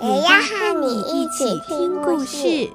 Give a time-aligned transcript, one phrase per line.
[0.00, 2.70] 也要和你一起听故事。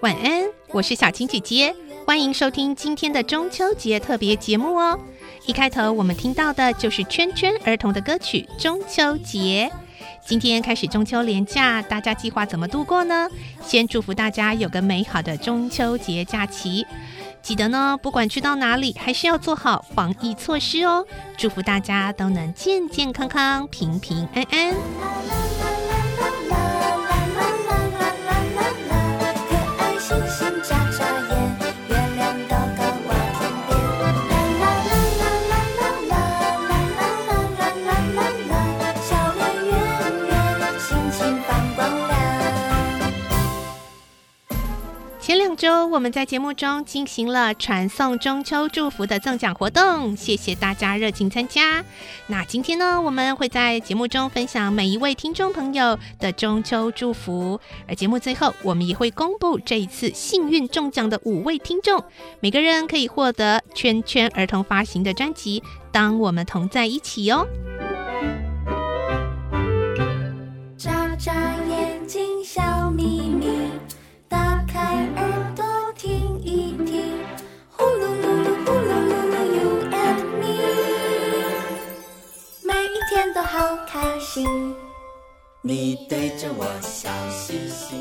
[0.00, 1.74] 晚安，我是小青姐姐，
[2.10, 4.98] 欢迎收听今天的中秋节特别节目哦。
[5.46, 9.70] 一开头我们听到的就是圈圈儿童的歌曲《中秋节》。
[10.26, 13.28] 今天开始中秋连假，大家计划怎么度过呢？
[13.62, 16.84] 先祝福大家有个美好的中秋节假期。
[17.42, 21.06] 记得呢，不管去到哪里，还是要做好防疫措施哦。
[21.36, 24.74] 祝福大家都能健健康康、平平安安。
[45.90, 51.84] 我们在节目中进行了传送中秋祝福的赠奖活动，谢谢大家热情参加。
[52.28, 62.04] 那今天呢，我们会在节目中分享每一位听众朋友的中秋祝福，而节目最后，我们也会公布这一次幸运中奖的五位听众，
[62.38, 65.60] 每个人可以获得圈圈儿童发行的专辑
[65.90, 67.44] 《当我们同在一起》哦。
[70.76, 71.34] 眨眨
[71.68, 72.62] 眼睛，笑
[83.60, 84.74] 好开心。
[85.60, 87.94] 你对着我笑嘻嘻。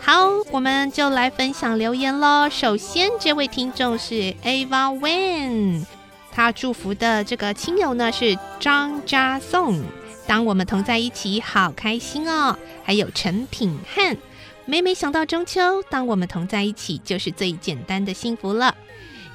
[0.00, 2.50] 好，我们就来分享留言喽。
[2.50, 5.84] 首先，这位听众是 Ava Wen，
[6.32, 9.80] 他祝福的这个亲友呢是张家颂。
[10.26, 12.58] 当我们同在一起，好开心哦。
[12.82, 14.16] 还有陈品汉。
[14.64, 18.74] 每每想到中秋，当我们同在一起，就是最简单的幸福了。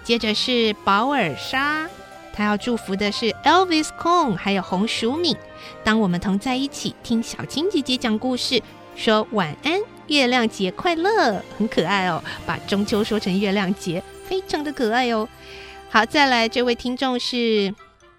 [0.04, 1.88] 接着是保尔莎，
[2.34, 5.36] 他要祝福的是 Elvis Kong，还有红薯敏。
[5.84, 8.62] 当我们同在一起，听小青姐姐讲故事，
[8.96, 12.24] 说晚安，月亮节快乐，很可爱哦。
[12.46, 15.28] 把中秋说成月亮节，非常的可爱哦。
[15.90, 17.74] 好，再来这位听众是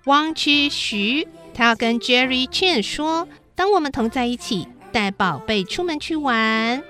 [0.04, 6.82] 汪区徐，他要跟 Jerry Chen 说，当我们同在一起，带宝贝出门去玩。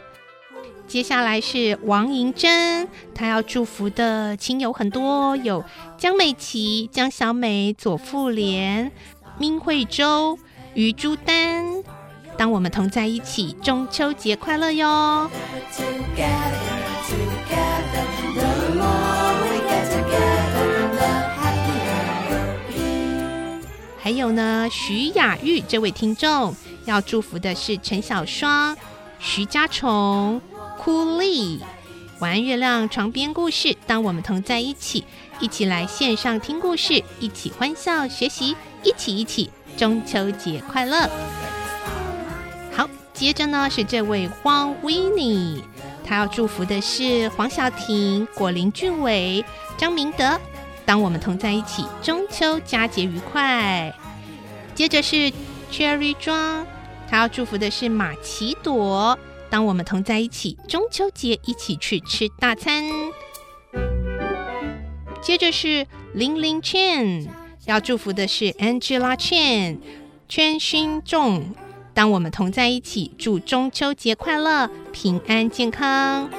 [0.93, 5.65] 接下来是王银珍，她要祝福的亲友很多，有
[5.97, 8.93] 江美琪、江小美、左富莲、
[9.39, 10.39] 明慧洲、
[10.75, 11.83] 于朱丹。
[12.37, 15.31] 当我们同在一起，中秋节快乐哟！
[23.99, 26.55] 还有呢，徐雅玉这位听众
[26.85, 28.77] 要祝福的是陈小双、
[29.19, 30.39] 徐家崇。
[30.85, 31.61] 酷丽，
[32.19, 33.77] 晚安月亮床边故事。
[33.87, 35.05] 当我们同在一起，
[35.39, 41.09] 一起来线上听故事，一起欢笑学习，一起一起，中秋节快乐！
[42.73, 45.63] 好，接着呢是这位黄维尼，
[46.05, 49.45] 他要祝福的是黄小婷、果林俊伟、
[49.79, 50.37] 张明德。
[50.85, 53.95] 当我们同在一起，中秋佳节愉快。
[54.75, 55.33] 接着是
[55.71, 56.67] Cherry 庄，
[57.09, 59.17] 他要祝福的是马奇朵。
[59.53, 62.85] 当我们同在一起，中秋节一起去吃大餐。
[65.21, 67.29] 接着是玲玲 Chen，
[67.67, 69.77] 要祝福的是 Angela Chen、
[70.27, 71.55] 圈勋仲。
[71.93, 76.31] 当我们同在一起，祝中秋节快乐、平安健康。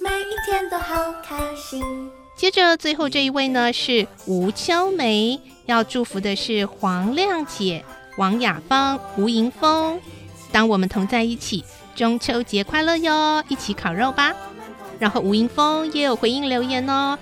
[0.00, 2.10] 每一天都好开心。
[2.34, 7.84] 接着最后这一位呢是吴秋梅，要祝福的是黄亮姐、
[8.16, 10.00] 王雅芳、吴迎峰。
[10.50, 11.64] 当我们同在一起，
[11.94, 13.42] 中秋节快乐哟！
[13.48, 14.34] 一起烤肉吧。
[14.98, 17.18] 然后吴英峰也有回应留言哦，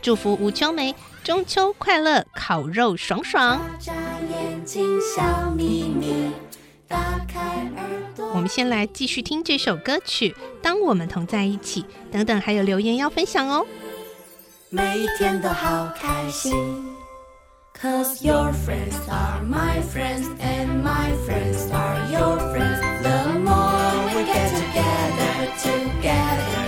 [0.00, 0.94] 祝福吴秋梅
[1.24, 3.60] 中秋快乐，烤肉爽爽。
[8.32, 10.30] 我们先来继续听这首歌曲
[10.62, 11.82] 《当我们同在一起》，
[12.12, 13.66] 等等还有留言要分享哦。
[14.70, 16.97] 每一天都好开心。
[17.80, 22.80] Cause your friends are my friends and my friends are your friends.
[23.04, 26.67] The more we get together, together,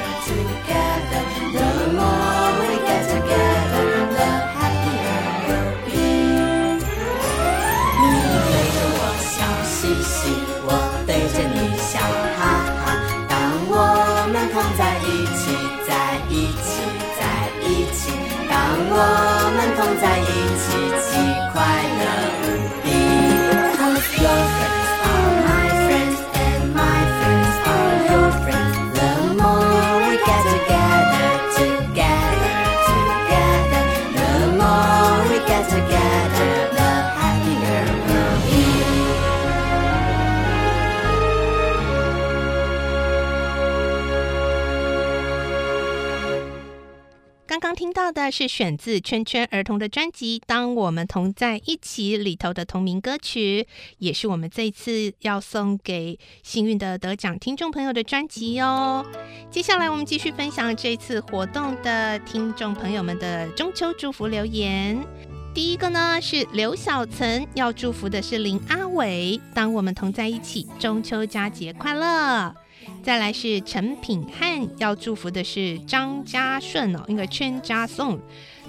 [47.50, 53.66] 刚刚听到的是选自圈圈儿童的专辑《当我们同在一起》里头的同名歌曲，
[53.98, 59.04] 也是我们这一次要送给幸运的得奖听众朋友的专辑哦。
[59.50, 65.04] 接下来我们继续分享这次活动的听众朋友们的中秋祝福留言。
[65.52, 72.54] 第一个呢是刘小岑，要祝福的是林阿伟，当我们同在一起，中秋佳节快乐。
[73.02, 78.18] 再来是陈品汉，要祝福的是张家顺哦，那个全家颂，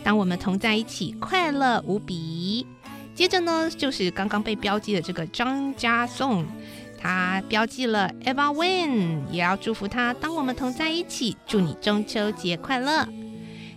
[0.03, 2.65] 当我们同在一起，快乐无比。
[3.13, 6.45] 接着呢，就是刚刚被标记的这个张家颂，
[6.99, 13.07] 他标记了 Eva Win，也要祝福他，当我们同在一起，祝你中秋节快乐。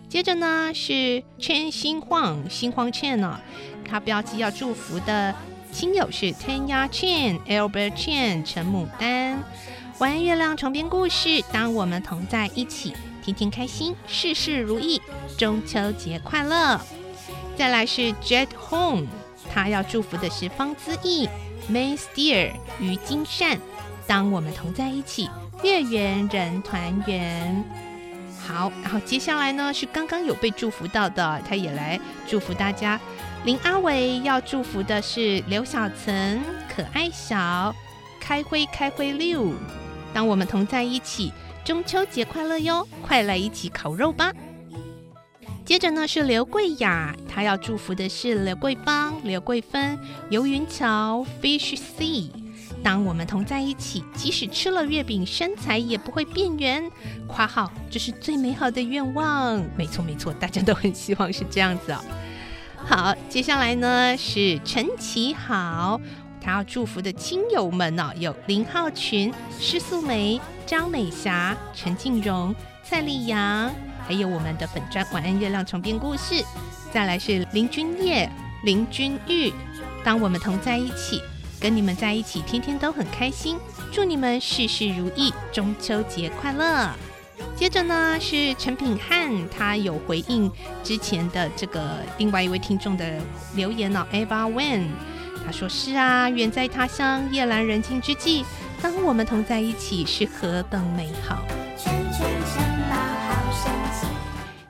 [0.09, 3.41] 接着呢是圈心晃心慌圈呢，
[3.85, 5.35] 他标记要祝福的
[5.73, 9.43] 亲友是 Tanya Chen、Albert Chen、陈牡丹。
[10.01, 11.41] 晚安，月亮床边故事。
[11.53, 12.93] 当我们同在一起，
[13.23, 15.01] 天天开心，事事如意，
[15.39, 16.81] 中秋节快乐。
[17.57, 19.07] 再来是 Jet Home，
[19.53, 21.29] 他要祝福的是方姿毅、
[21.71, 23.61] May Steer、于金善。
[24.05, 25.31] 当我们同在一起，
[25.63, 27.65] 月圆人团圆。
[28.45, 33.01] 好，然后接下来呢是刚刚有被祝福到的，他也来祝福大家。
[33.45, 37.73] 林阿伟要祝福的是刘小岑，可爱小，
[38.21, 39.55] 开辉开辉六。
[40.15, 41.33] 当我们同在一起，
[41.65, 42.87] 中秋节快乐哟！
[43.03, 44.33] 快来一起烤肉吧。
[45.65, 49.99] 接着呢是刘桂雅，她要祝福的是刘桂芳、刘桂芬、
[50.31, 52.31] 游云桥、Fish Sea。
[52.83, 56.85] 当我们同在一起，即使吃了月饼，身材也不会变圆。
[57.27, 59.61] 括号，这是最美好的愿望。
[59.75, 62.05] 没错没错，大家都很希望是这样子哦。
[62.77, 65.99] 好，接下来呢是陈其好。
[66.45, 73.73] 他要祝福的亲友们呢、有林浩群、施素梅、张美霞、陈静荣、蔡丽阳，
[74.07, 76.45] 还有我们的本专晚安月亮重编故事。
[76.93, 78.31] 再来是林君叶、
[78.65, 79.51] 林君玉，
[80.05, 81.23] 当我们同在一起，
[81.59, 83.57] 跟你们在一起，天天都很开心。
[83.91, 86.91] 祝你们事事如意，中秋节快乐。
[87.57, 90.53] 接着呢是陈品汉，他有回应
[90.83, 93.19] 之前的这个另外一位听众的
[93.57, 94.89] 留言哦，Eva Wen。
[95.45, 98.45] 他说：“是啊，远在他乡，夜阑人静之际，
[98.81, 101.45] 当我们同在一起，是何等美好。”
[101.77, 104.07] 圈圈城堡好神奇。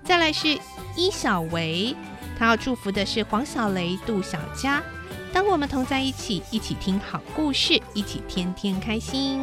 [0.03, 0.59] 再来是
[0.97, 1.95] 伊小维，
[2.39, 4.83] 他要祝福的是黄小雷、杜小佳。
[5.33, 9.43] 当我们同在一起，一起听好故事，一起天天开心。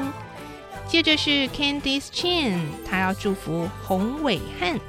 [0.88, 4.79] 接着是 Candice Chan，他要祝福洪伟汉。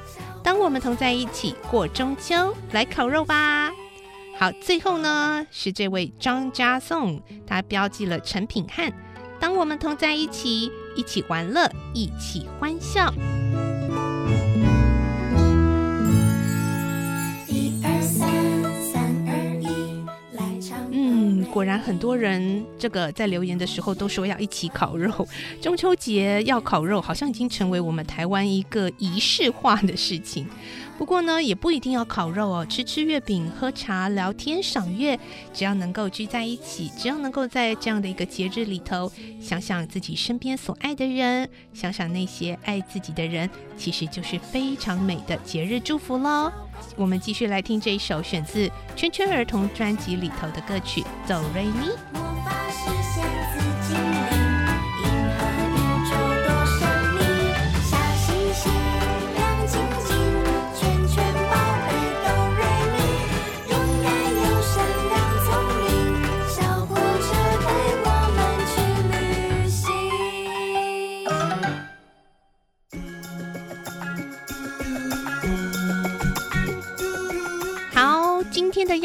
[0.42, 3.70] 当我们同在一起，过中秋，来烤肉吧。
[4.42, 8.92] 好，最后呢是这位张家颂，他标记了陈品汉。
[9.38, 13.14] 当我们同在一起，一起玩乐，一起欢笑。
[21.52, 25.28] 果然很多人这个在留言的时候都说要一起烤肉，
[25.60, 30.46] 中秋节要烤肉，好像已经成为我们台湾一个仪式化的事情。
[30.96, 35.18] 不过呢，也不一定要烤肉哦，吃吃月饼、喝茶、聊天、赏月，
[35.52, 46.50] 只要能够聚在一起，只要能够在这样的一个节日里头，想想自己身边所爱的人，想想那些爱自己的人，其实就是非常美的节日祝福喽。
[46.96, 51.88] 我们继续来听这一首选自圈圈儿童专辑里头的歌曲《走瑞咪》。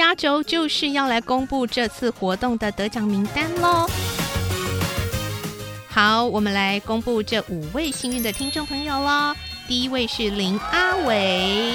[0.08, 3.86] 压轴就是要来公布这次活动的得奖名单喽。
[5.90, 9.36] 好，我们来公布这五位幸运的听众朋友喽。
[9.68, 11.74] 第一位是林阿伟，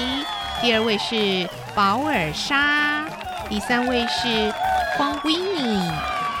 [0.63, 3.05] 第二位是保尔莎，
[3.47, 4.51] 第三位是
[4.97, 5.91] 黄维尼，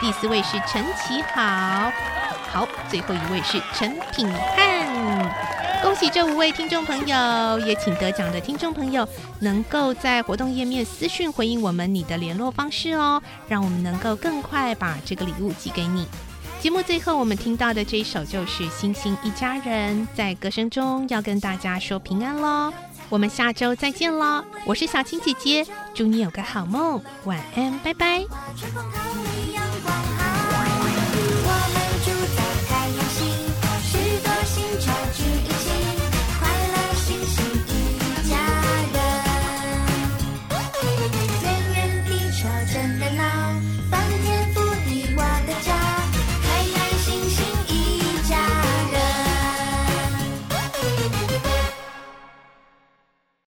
[0.01, 1.91] 第四位是陈其豪，
[2.51, 4.62] 好，最后一位是陈品汉。
[5.83, 9.07] 恭喜这五位听众朋友，也请得奖的听众朋友
[9.41, 16.07] 能够在活动页面私讯回应我们你的联络方式哦，让我们能够更快把这个礼物寄给你。
[16.61, 22.73] 节目最后我们听到的这一首就是《星星一家人》，在歌声中要跟大家说平安喽。
[23.09, 28.23] 我们下周再见喽，我是小青姐姐，祝你有个好梦，晚安，拜拜。